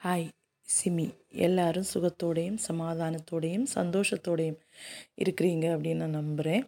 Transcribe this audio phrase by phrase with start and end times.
[0.00, 0.26] Hi
[0.68, 1.04] SIMI.
[1.44, 4.58] எல்லாரும் சுகத்தோடையும் சமாதானத்தோடையும் சந்தோஷத்தோடையும்
[5.16, 6.64] இருக்கிறீங்க அப்படின்னு நான் நம்புகிறேன்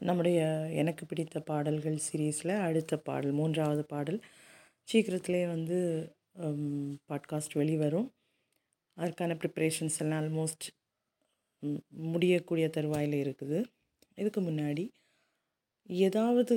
[0.00, 0.40] நம்முடைய
[0.80, 4.20] எனக்கு பிடித்த பாடல்கள் சீரீஸில் அடுத்த பாடல் மூன்றாவது பாடல்
[4.88, 5.78] சீக்கிரத்திலே வந்து
[7.08, 8.08] பாட்காஸ்ட் வெளிவரும்.
[8.96, 10.66] அதுக்கான ப்ரிப்ரேஷன்ஸ் எல்லாம் ஆல்மோஸ்ட்
[12.12, 13.60] முடியக்கூடிய தருவாயில் இருக்குது.
[14.18, 14.86] இதுக்கு முன்னாடி
[15.86, 16.56] ஏதாவது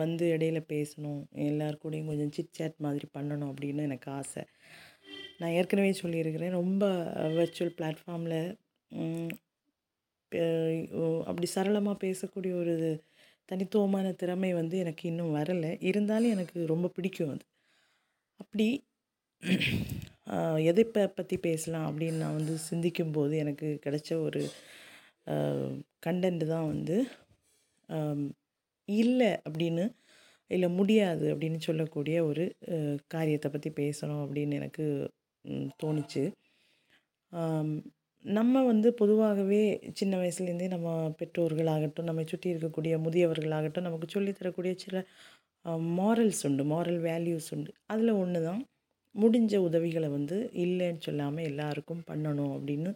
[0.00, 1.20] வந்து இடையில பேசணும்.
[1.48, 4.42] எல்லார் கூடயும் கொஞ்சம் சிட் சேட் மாதிரி பண்ணணும் அப்படின்னு எனக்கு ஆசை.
[5.38, 6.58] நான் ஏற்கனவே சொல்லியிருக்கிறேன்.
[6.60, 6.84] ரொம்ப
[7.38, 8.38] வெர்ச்சுவல் பிளாட்ஃபார்மில்
[11.28, 12.74] அப்படி சரளமாக பேசக்கூடிய ஒரு
[13.48, 15.70] தனித்துவமான திறமை வந்து எனக்கு இன்னும் வரலை.
[15.90, 17.44] இருந்தாலும் எனக்கு ரொம்ப பிடிக்கும் அது.
[18.40, 18.66] அப்படி
[20.70, 24.42] எதை பற்றி பேசலாம் அப்படின்னு நான் வந்து சிந்திக்கும்போது எனக்கு கிடைச்ச ஒரு
[26.06, 26.96] கண்டென்ட் தான் வந்து
[28.88, 29.84] இல்லை அப்படின்னு
[30.50, 32.44] இல்லை முடியாது அப்படின்னு சொல்லக்கூடிய ஒரு
[33.14, 34.86] காரியத்தை பற்றி பேசணும் அப்படின்னு எனக்கு
[35.82, 36.24] தோணுச்சு.
[38.24, 44.96] நம்ம வந்து பொதுவாகவே சின்ன வயசுலேருந்தே நம்ம பெற்றோர்களாகட்டும் நம்மை சுற்றி இருக்கக்கூடிய முதியவர்களாகட்டும் நமக்கு சொல்லித் தரக்கூடிய சில
[45.98, 47.72] மாரல்ஸ் உண்டு மாரல் வேல்யூஸ் உண்டு.
[47.86, 48.62] அதில் ஒன்று தான்
[49.14, 52.92] முடிஞ்ச உதவிகளை வந்து இல்லைன்னு சொல்லாமல் எல்லாருக்கும் பண்ணணும் அப்படின்னு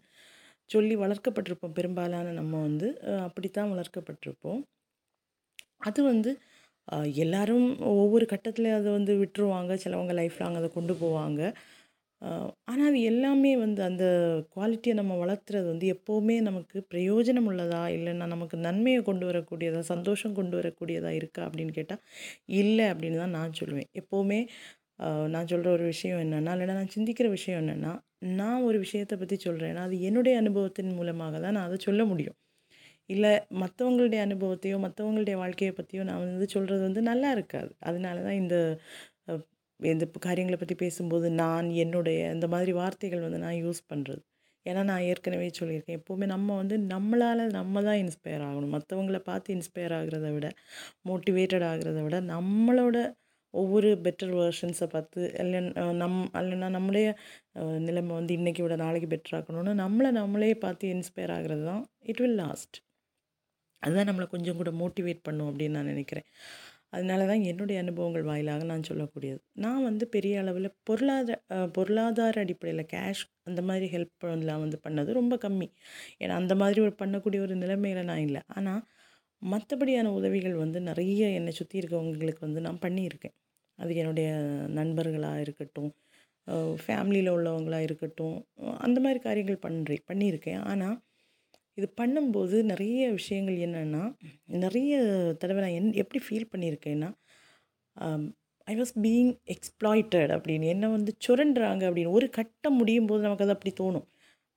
[0.70, 1.77] சொல்லி வளர்க்கப்பட்டிருப்போம்.
[1.78, 2.89] பெரும்பாலான நம்ம வந்து
[3.27, 4.62] அப்படித்தான் வளர்க்கப்பட்டிருப்போம்.
[5.80, 6.30] அது வந்து
[7.22, 7.66] எல்லோரும் எல்லாரும்
[8.02, 9.72] ஒவ்வொரு கட்டத்தில் அதை வந்து விட்டுருவாங்க.
[9.84, 11.40] சிலவங்க லைஃப் லாங் அதை கொண்டு போவாங்க.
[12.70, 14.04] ஆனால் அது எல்லாமே வந்து அந்த
[14.54, 17.82] குவாலிட்டியை நம்ம வளர்த்துறது வந்து எப்போவுமே நமக்கு பிரயோஜனம் உள்ளதா?
[17.96, 19.82] இல்லைன்னா நமக்கு நன்மையை கொண்டு வரக்கூடியதா?
[19.92, 21.42] சந்தோஷம் கொண்டு வரக்கூடியதா இருக்கா?
[21.48, 22.02] அப்படின்னு கேட்டால்
[22.60, 23.90] இல்லை அப்படின்னு தான் நான் சொல்லுவேன்.
[24.02, 24.40] எப்போவுமே
[25.34, 27.92] நான் சொல்கிற ஒரு விஷயம் என்னென்னா இல்லைன்னா நான் சிந்திக்கிற விஷயம் என்னென்னா
[28.40, 32.38] நான் ஒரு விஷயத்தை பற்றி சொல்கிறேன்னா அது என்னுடைய அனுபவத்தின் மூலமாக தான் நான் அதை சொல்ல முடியும்.
[33.11, 37.70] இல்லை மற்றவங்களுடைய அனுபவத்தையோ மற்றவங்களுடைய வாழ்க்கையை பற்றியோ நான் வந்து சொல்கிறது வந்து நல்லா இருக்காது.
[37.89, 38.56] அதனால தான் இந்த
[39.81, 44.23] இந்த காரியங்களை பற்றி பேசும்போது நான் என்னுடைய இந்த மாதிரி வார்த்தைகள் வந்து நான் யூஸ் பண்ணுறது
[44.67, 45.98] ஏன்னா நான் ஏற்கனவே சொல்லியிருக்கேன்.
[46.01, 48.74] எப்போவுமே நம்ம வந்து நம்மளால் நம்ம தான் இன்ஸ்பயர் ஆகணும்.
[48.77, 50.48] மற்றவங்கள பார்த்து இன்ஸ்பயர் ஆகிறத விட
[51.11, 52.97] மோட்டிவேட்டட் ஆகிறத விட நம்மளோட
[53.55, 55.61] ஒவ்வொரு பெட்டர் வேர்ஷன்ஸை பார்த்து இல்லை
[56.02, 57.07] நம் இல்லைன்னா நம்முடைய
[57.86, 61.83] நிலைமை வந்து இன்றைக்கி விட நாளைக்கு பெட்டர் ஆக்கணும்னு நம்மளை நம்மளே பார்த்து இன்ஸ்பயர் ஆகிறது தான்.
[62.13, 62.79] இட் வில் லாஸ்ட்
[63.83, 66.27] அதுதான் நம்மளை கொஞ்சம் கூட மோட்டிவேட் பண்ணும் அப்படின்னு நான் நினைக்கிறேன்.
[66.94, 69.40] அதனால தான் என்னுடைய அனுபவங்கள் வாயிலாக நான் சொல்லக்கூடியது.
[69.64, 71.39] நான் வந்து பெரிய அளவில் பொருளாதார
[71.77, 75.68] பொருளாதார அடிப்படையில் கேஷ் அந்த மாதிரி ஹெல்ப் பண்ணலாம் வந்து பண்ணது ரொம்ப கம்மி.
[76.22, 78.42] ஏன்னா அந்த மாதிரி ஒரு பண்ணக்கூடிய ஒரு நிலைமையில் நான் இல்லை.
[78.56, 78.83] ஆனால்
[79.42, 83.36] மற்றபடியான உதவிகள் வந்து நிறைய என்னை சுற்றி இருக்கவங்களுக்கு வந்து நான் பண்ணியிருக்கேன்.
[83.78, 84.28] அது என்னுடைய
[84.78, 85.90] நண்பர்களாக இருக்கட்டும்
[86.84, 88.36] ஃபேமிலியில் உள்ளவங்களாக இருக்கட்டும்
[88.86, 90.62] அந்த மாதிரி காரியங்கள் பண்ணுறேன் பண்ணியிருக்கேன்.
[90.72, 90.96] ஆனால்
[91.78, 94.02] இது பண்ணும்போது நிறைய விஷயங்கள் என்னென்னா
[94.46, 94.92] நிறைய
[95.39, 97.11] தடவை நான் என் எப்படி ஃபீல் பண்ணியிருக்கேன்னா
[98.66, 103.55] ஐ வாஸ் பீயிங் எக்ஸ்ப்ளாய்டட் அப்படின்னு என்ன வந்து சுரண்டுறாங்க அப்படின்னு ஒரு கட்டம் முடியும் போது நமக்கு அது
[103.56, 104.06] அப்படி தோணும்.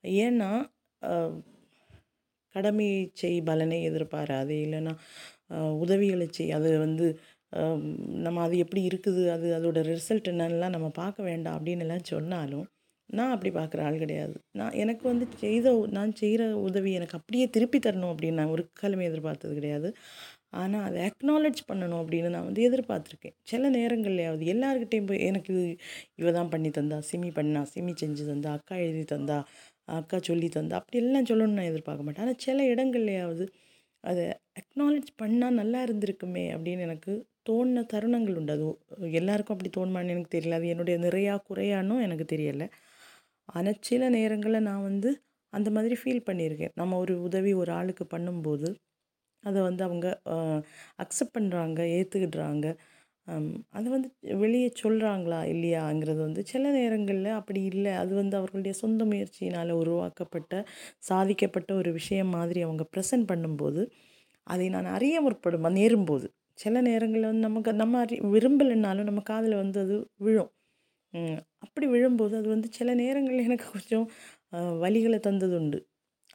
[0.03, 0.49] ஏன்னா
[2.55, 4.93] கடமை செய் பலனை எதிர்பாராது இல்லைன்னா
[5.83, 7.07] உதவிகளை செய் அது வந்து
[8.25, 12.67] நம்ம அது எப்படி இருக்குது அது அதோட ரிசல்ட் என்னென்னலாம் நம்ம பார்க்க வேண்டாம் அப்படின்னு எல்லாம் சொன்னாலும்
[13.11, 14.35] நான் அப்படி பார்க்குற ஆள் கிடையாது.
[14.59, 15.67] நான் எனக்கு வந்து செய்த
[15.97, 19.89] நான் செய்கிற உதவி எனக்கு அப்படியே திருப்பி தரணும் அப்படின்னு நான் ஒரு காலமே எதிர்பார்த்தது கிடையாது.
[20.61, 23.35] ஆனால் அதை அக்னாலஜ் பண்ணணும் அப்படின்னு நான் வந்து எதிர்பார்த்துருக்கேன்.
[23.51, 25.65] சில நேரங்கள்லையாவது எல்லாருக்கிட்டேயும் போய் எனக்கு இது
[26.21, 29.37] இவ தான் பண்ணி தந்தா சிமி பண்ணா சிமி செஞ்சு தந்தா அக்கா எழுதி தந்தா
[29.97, 32.25] அக்கா சொல்லி தந்தா அப்படி எல்லாம் சொல்லணும்னு நான் எதிர்பார்க்க மாட்டேன்.
[32.25, 33.45] ஆனால் சில இடங்கள்லையாவது
[34.03, 34.25] அதை
[34.61, 37.13] அக்னாலஜ் பண்ணால் நல்லா இருந்திருக்குமே அப்படின்னு எனக்கு
[37.49, 38.53] தோணின தருணங்கள் உண்டு.
[38.55, 38.65] அது
[39.19, 40.57] எல்லாருக்கும் அப்படி தோணுமான்னு எனக்கு தெரியல.
[40.59, 42.67] அது என்னுடைய நிறையா குறையானும் எனக்கு தெரியலை.
[43.51, 45.09] ஆனால் சில நேரங்களில் நான் வந்து
[45.53, 46.73] அந்த மாதிரி ஃபீல் பண்ணியிருக்கேன்.
[46.81, 48.69] நம்ம ஒரு உதவி ஒரு ஆளுக்கு பண்ணும்போது
[49.43, 50.07] அதை வந்து அவங்க
[51.03, 52.67] அக்செப்ட் பண்ணுறாங்க ஏற்றுக்கிடுறாங்க
[53.77, 54.09] அதை வந்து
[54.43, 57.93] வெளியே சொல்கிறாங்களா இல்லையாங்கிறது வந்து சில நேரங்களில் அப்படி இல்லை.
[58.03, 60.53] அது வந்து அவர்களுடைய சொந்த முயற்சியினால் உருவாக்கப்பட்ட
[61.09, 63.83] சாதிக்கப்பட்ட ஒரு விஷயம் மாதிரி அவங்க ப்ரெசென்ட் பண்ணும்போது
[64.47, 66.27] அதை நான் அறிய முற்படும் நேரும்போது.
[66.59, 69.95] சில நேரங்களில் வந்து நமக்கு நம்ம அறி விரும்பலைன்னாலும் நம்ம காதில் வந்து அது
[70.25, 70.51] விழும்.
[71.63, 74.05] அப்படி விழும்போது அது வந்து சில நேரங்களில் எனக்கு கொஞ்சம்
[74.53, 75.79] வழிகளை வலிகளை தந்தது உண்டு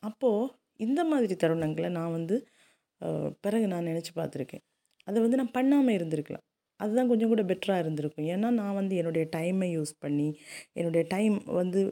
[0.02, 0.50] அப்போது
[0.86, 2.36] இந்த மாதிரி தருணங்களை நான் வந்து
[3.44, 4.64] பிறகு நான் நினச்சி பார்த்துருக்கேன்.
[5.08, 6.44] அதை வந்து நான் பண்ணாமல் இருந்திருக்கலாம்.
[6.80, 8.26] அதுதான் கொஞ்சம் கூட பெட்டராக இருந்திருக்கும்.
[8.34, 10.28] ஏன்னா நான் வந்து என்னுடைய டைமை யூஸ் பண்ணி
[10.78, 11.82] என்னுடைய டைம் வந்து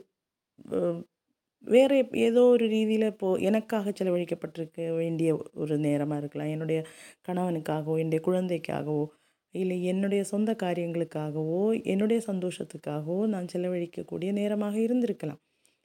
[1.65, 5.31] வேறு ஏதோ ஒரு ரீதியில் இப்போது எனக்காக செலவழிக்கப்பட்டிருக்க வேண்டிய
[5.63, 6.51] ஒரு நேரமாக இருக்கலாம்.
[6.55, 6.81] என்னுடைய
[7.29, 9.05] கணவனுக்காகவோ என்னுடைய குழந்தைக்காகவோ
[9.55, 11.61] இல்லை என்னுடைய சொந்த காரியங்களுக்காகவோ
[11.93, 15.41] என்னுடைய சந்தோஷத்துக்காகவோ நான் செலவழிக்கக்கூடிய நேரமாக இருந்திருக்கலாம்.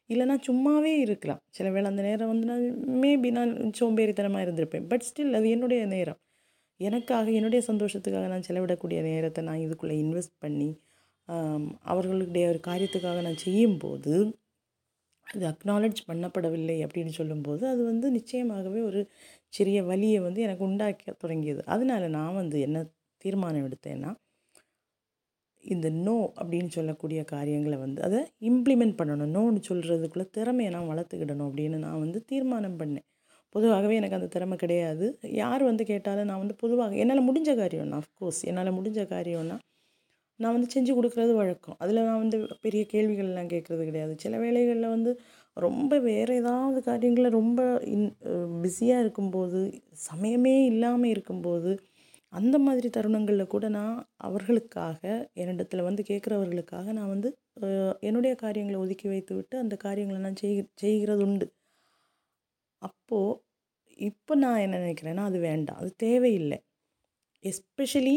[0.10, 1.42] இல்லைனா சும்மாவே இருக்கலாம்.
[1.58, 2.64] சில வேளை அந்த நேரம் வந்து நான்
[3.04, 4.88] மேபி நான் சோம்பேறித்தனமாக இருந்திருப்பேன்.
[4.92, 6.20] பட் ஸ்டில் அது என்னுடைய நேரம்.
[6.80, 10.70] எனக்காக என்னுடைய சந்தோஷத்துக்காக நான் செலவிடக்கூடிய நேரத்தை நான் இதுக்குள்ளே இன்வெஸ்ட் பண்ணி
[11.92, 14.14] அவர்களுடைய ஒரு காரியத்துக்காக நான் செய்யும்போது
[15.28, 19.02] அது அக்னாலஜ் பண்ணப்படவில்லை அப்படின்னு சொல்லும்போது அது வந்து நிச்சயமாகவே ஒரு
[19.54, 21.62] சிறிய வலியை வந்து எனக்கு உண்டாக்க தொடங்கியது.
[21.74, 22.80] அதனால நான் வந்து என்ன
[23.24, 24.12] தீர்மானம் எடுத்தேன்னா
[25.64, 28.20] இந்த நோ அப்படின்னு சொல்லக்கூடிய காரியங்களை வந்து அதை
[28.50, 29.32] இம்ப்ளிமெண்ட் பண்ணணும்.
[29.38, 33.06] நோன்னு சொல்கிறதுக்குள்ளே திறமையை நான் வளர்த்துக்கிடணும் அப்படின்னு நான் வந்து தீர்மானம் பண்ணேன்.
[33.56, 35.06] பொதுவாகவே எனக்கு அந்த திறமை கிடையாது.
[35.42, 39.58] யார் வந்து கேட்டாலும் நான் வந்து பொதுவாக என்னால் முடிஞ்ச காரியம்னா அஃப்கோர்ஸ் என்னால் முடிஞ்ச காரியம்னா
[40.40, 41.78] நான் வந்து செஞ்சு கொடுக்குறது வழக்கம்.
[41.84, 44.14] அதில் நான் வந்து பெரிய கேள்விகள்லாம் கேட்குறது கிடையாது.
[44.24, 45.12] சில வேளைகளில் வந்து
[45.58, 47.62] ரொம்ப வேறு ஏதாவது காரியங்களில் ரொம்ப
[47.96, 48.08] இன்
[48.64, 49.60] பிஸியாக இருக்கும்போது
[50.10, 51.72] சமயமே இல்லாமல் இருக்கும்போது
[52.34, 55.02] அந்த மாதிரி தருணங்களில் கூட நான் அவர்களுக்காக
[55.34, 57.30] என்னிடத்தில் வந்து கேட்குறவர்களுக்காக நான் வந்து
[58.00, 61.48] என்னுடைய காரியங்களை ஒதுக்கி வைத்து விட்டு அந்த காரியங்களை நான் செய் செய்கிறது உண்டு
[62.82, 63.38] அப்போது
[64.00, 65.80] இப்போ நான் என்ன நினைக்கிறேன்னா அது வேண்டாம்.
[65.82, 66.58] அது தேவையில்லை.
[67.44, 68.16] எஸ்பெஷலி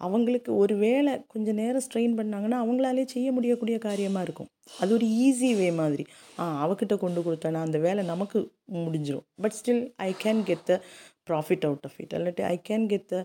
[0.00, 4.50] அவங்களுக்கு ஒரு வேளை கொஞ்சம் நேரம் ஸ்ட்ரெயின் பண்ணாங்கன்னா அவங்களாலே செய்ய முடியக்கூடிய காரியமாக இருக்கும்.
[4.80, 6.04] அது ஒரு ஈஸி வே மாதிரி.
[6.38, 8.40] ஆ அவகிட்ட கொண்டு கொடுத்தேன்னா அந்த வேலை நமக்கு
[8.86, 10.74] முடிஞ்சிடும் but still I can get the
[11.30, 13.18] profit out of it இல்லாட்டி ஐ கேன் கெட் த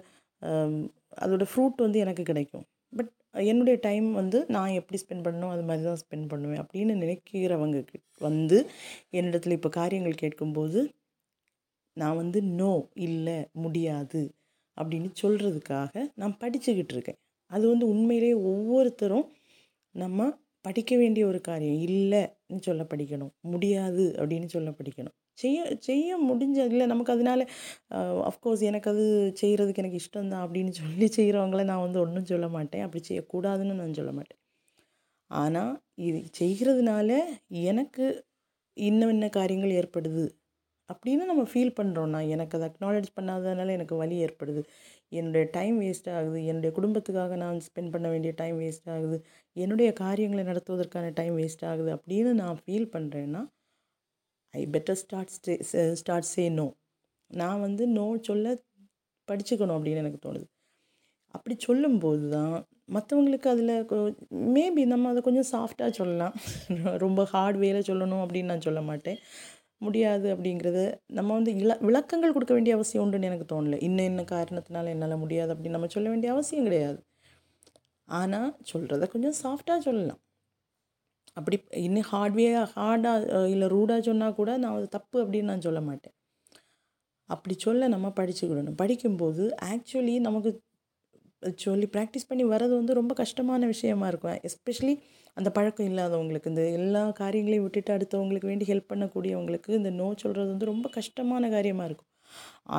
[1.21, 2.65] அதோடய ஃப்ரூட் வந்து எனக்கு கிடைக்கும்.
[2.93, 3.11] பட்
[3.45, 7.77] என்னுடைய டைம் வந்து நான் எப்படி ஸ்பெண்ட் பண்ணணும் அது மாதிரி தான் ஸ்பெண்ட் பண்ணுவேன் அப்படின்னு நினைக்கிறவங்க
[8.19, 8.57] வந்து
[9.13, 10.81] என்னிடத்துல இப்போ காரியங்கள் கேட்கும்போது
[11.97, 12.73] நான் வந்து நோ
[13.07, 14.21] இல்லை முடியாது
[14.77, 17.19] அப்படின்னு சொல்கிறதுக்காக நான் படிச்சுக்கிட்டு இருக்கேன்.
[17.51, 19.27] அது வந்து உண்மையிலே ஒவ்வொருத்தரும்
[19.95, 20.29] நம்ம
[20.65, 25.15] படிக்க வேண்டிய ஒரு காரியம் இல்லைன்னு சொல்ல படிக்கணும் முடியாது அப்படின்னு சொல்ல படிக்கணும்.
[25.37, 27.41] செய்ய செய்ய முடிஞ்ச இல்லை நமக்கு அதனால
[28.29, 29.05] அஃப்கோர்ஸ் எனக்கு அது
[29.41, 32.83] செய்கிறதுக்கு எனக்கு இஷ்டம் தான் அப்படின்னு சொல்லி செய்கிறவங்கள நான் வந்து ஒன்றும் சொல்ல மாட்டேன்.
[32.87, 34.39] அப்படி செய்யக்கூடாதுன்னு நான் சொல்ல மாட்டேன்.
[35.31, 35.73] ஆனால்
[36.07, 37.09] இது செய்கிறதுனால
[37.71, 38.05] எனக்கு
[38.77, 40.25] இன்னும் என்ன காரியங்கள் ஏற்படுது
[40.89, 44.61] அப்படின்னு நம்ம ஃபீல் பண்ணுறோன்னா எனக்கு அதை அக்னாலேஜ் பண்ணாததுனால எனக்கு வலி ஏற்படுது.
[45.19, 46.39] என்னுடைய டைம் வேஸ்ட் ஆகுது.
[46.49, 49.17] என்னுடைய குடும்பத்துக்காக நான் ஸ்பெண்ட் பண்ண வேண்டிய டைம் வேஸ்ட் ஆகுது.
[49.55, 53.43] என்னுடைய காரியங்களை நடத்துவதற்கான டைம் வேஸ்ட் ஆகுது அப்படின்னு நான் ஃபீல் பண்ணுறேன்னா
[54.53, 55.53] I better start stay
[56.01, 56.67] start say no
[57.31, 58.47] நான் வந்து நோ சொல்ல
[59.27, 60.47] படிச்சுக்கணும் அப்படின்னு எனக்கு தோணுது.
[61.35, 62.55] அப்படி சொல்லும்போது தான்
[62.95, 63.73] மற்றவங்களுக்கு அதில்
[64.55, 66.35] மேபி நம்ம அதை கொஞ்சம் சாஃப்டாக சொல்லலாம்.
[67.05, 69.19] ரொம்ப ஹார்ட் வேலை சொல்லணும் அப்படின்னு நான் சொல்ல மாட்டேன்.
[69.81, 70.79] முடியாது அப்படிங்கிறத
[71.19, 73.79] நம்ம வந்து இல விளக்கங்கள் கொடுக்க வேண்டிய அவசியம் உண்டுன்னு எனக்கு தோணலை.
[73.87, 76.99] இன்னும் என்ன காரணத்தினால என்னால் முடியாது அப்படின்னு நம்ம சொல்ல வேண்டிய அவசியம் கிடையாது.
[78.07, 80.21] ஆனால் சொல்கிறத கொஞ்சம் சாஃப்டாக சொல்லலாம்.
[81.37, 81.57] அப்படி
[81.87, 86.15] இன்னும் ஹார்ட்வே ஹார்டாக இல்லை ரூடாக சொன்னால் கூட நான் அது தப்பு அப்படின்னு நான் சொல்ல மாட்டேன்.
[87.29, 88.79] அப்படி சொல்ல நம்ம படிச்சுக்கிடணும்.
[88.81, 90.51] படிக்கும்போது ஆக்சுவலி நமக்கு
[91.65, 94.37] சொல்லி ப்ராக்டிஸ் பண்ணி வர்றது வந்து ரொம்ப கஷ்டமான விஷயமா இருக்கும்.
[94.47, 94.93] எஸ்பெஷலி
[95.37, 100.69] அந்த பழக்கம் இல்லாதவங்களுக்கு இந்த எல்லா காரியங்களையும் விட்டுட்டு அடுத்தவங்களுக்கு வேண்டி ஹெல்ப் பண்ணக்கூடியவங்களுக்கு இந்த நோ சொல்கிறது வந்து
[100.73, 102.11] ரொம்ப கஷ்டமான காரியமாக இருக்கும்.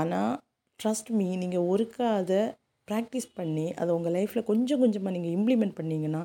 [0.00, 0.32] ஆனால்
[0.80, 2.40] ட்ரஸ்ட் மீ நீங்கள் ஒருக்கா அதை
[2.88, 6.22] ப்ராக்டிஸ் பண்ணி அதை உங்கள் லைஃப்பில் கொஞ்சம் கொஞ்சமாக நீங்கள் இம்ப்ளிமெண்ட் பண்ணிங்கன்னா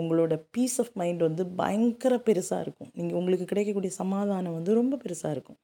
[0.00, 2.90] உங்களோட பீஸ் ஆஃப் மைண்ட் வந்து பயங்கர பெருசாக இருக்கும்.
[2.98, 5.58] நீங்கள் உங்களுக்கு கிடைக்கக்கூடிய சமாதானம் வந்து ரொம்ப பெருசாக இருக்கும்.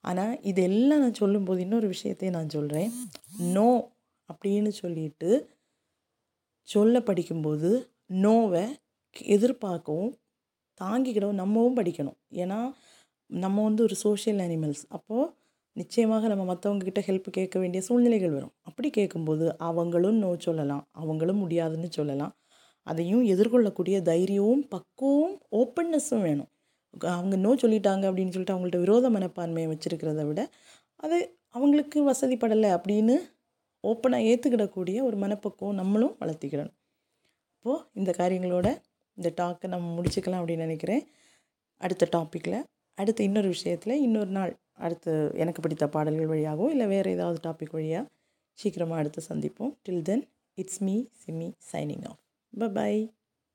[0.00, 2.90] ஆனால் இதெல்லாம் நான் சொல்லும்போது இன்னொரு விஷயத்தையும் நான் சொல்கிறேன்
[3.56, 3.68] நோ
[4.28, 5.30] அப்படின்னு சொல்லிட்டு
[6.68, 7.70] சொல்ல படிக்கும்போது
[8.24, 8.64] நோவை
[9.16, 10.12] எதிர்பார்க்கவும்
[10.80, 12.18] தாங்கிக்கிடவும் நம்மவும் படிக்கணும்.
[12.42, 12.58] ஏன்னா
[13.30, 15.32] நம்ம வந்து ஒரு சோஷியல் அனிமல்ஸ் அப்போது
[15.76, 18.52] நிச்சயமாக நம்ம மற்றவங்கக்கிட்ட ஹெல்ப் கேட்க வேண்டிய சூழ்நிலைகள் வரும்.
[18.62, 20.84] அப்படி கேட்கும்போது அவங்களும் நோ சொல்லலாம்.
[20.92, 22.32] அவங்களும் முடியாதுன்னு சொல்லலாம்.
[22.86, 26.50] அதையும் எதிர்கொள்ளக்கூடிய தைரியமும் பக்குவம் ஓப்பன்னஸும் வேணும்.
[27.16, 30.42] அவங்க நோ சொல்லிட்டாங்க அப்படின்னு சொல்லிட்டு அவங்கள்ட்ட விரோத மனப்பான்மையை வச்சுருக்கிறத விட
[31.04, 31.18] அது
[31.56, 33.16] அவங்களுக்கு வசதிப்படலை அப்படின்னு
[33.84, 36.76] ஓப்பனாக ஏற்றுக்கிடக்கூடிய ஒரு மனப்பக்குவம் நம்மளும் வளர்த்திக்கிடணும்.
[37.56, 38.68] இப்போது இந்த காரியங்களோட
[39.18, 41.02] இந்த டாக்கை நம்ம முடிச்சுக்கலாம் அப்படின்னு நினைக்கிறேன்.
[41.80, 42.58] அடுத்த டாப்பிக்கில்
[42.98, 44.52] அடுத்த இன்னொரு விஷயத்தில் இன்னொரு நாள்
[44.86, 48.04] அடுத்து எனக்கு பிடித்த பாடல்கள் வழியாகவோ இல்லை வேறு ஏதாவது டாபிக் வழியாக
[48.58, 49.72] சீக்கிரமாக அடுத்து சந்திப்போம்.
[49.86, 50.24] Till then
[50.58, 52.22] it's me Simmi signing off
[52.56, 53.15] Bye bye.